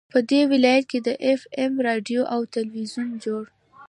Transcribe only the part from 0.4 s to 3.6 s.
ولايت كې د اېف اېم راډيو او ټېلوېزون جوړ